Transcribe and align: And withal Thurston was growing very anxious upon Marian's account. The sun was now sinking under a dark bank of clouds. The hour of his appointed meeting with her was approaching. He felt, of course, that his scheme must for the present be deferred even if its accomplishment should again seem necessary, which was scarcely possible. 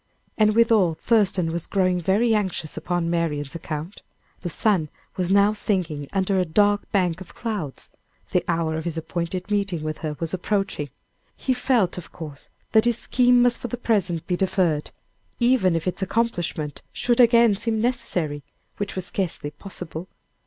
And 0.35 0.55
withal 0.55 0.95
Thurston 0.95 1.51
was 1.51 1.67
growing 1.67 2.01
very 2.01 2.33
anxious 2.33 2.75
upon 2.75 3.11
Marian's 3.11 3.53
account. 3.53 4.01
The 4.39 4.49
sun 4.49 4.89
was 5.15 5.29
now 5.29 5.53
sinking 5.53 6.07
under 6.11 6.39
a 6.39 6.43
dark 6.43 6.91
bank 6.91 7.21
of 7.21 7.35
clouds. 7.35 7.91
The 8.31 8.43
hour 8.47 8.75
of 8.75 8.83
his 8.85 8.97
appointed 8.97 9.51
meeting 9.51 9.83
with 9.83 9.99
her 9.99 10.17
was 10.19 10.33
approaching. 10.33 10.89
He 11.37 11.53
felt, 11.53 11.99
of 11.99 12.11
course, 12.11 12.49
that 12.71 12.85
his 12.85 12.97
scheme 12.97 13.43
must 13.43 13.59
for 13.59 13.67
the 13.67 13.77
present 13.77 14.25
be 14.25 14.35
deferred 14.35 14.89
even 15.39 15.75
if 15.75 15.85
its 15.87 16.01
accomplishment 16.01 16.81
should 16.91 17.19
again 17.19 17.55
seem 17.55 17.79
necessary, 17.79 18.41
which 18.77 18.95
was 18.95 19.05
scarcely 19.05 19.51
possible. 19.51 20.07